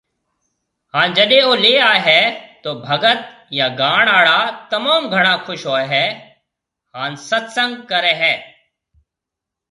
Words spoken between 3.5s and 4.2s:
يا گاڻ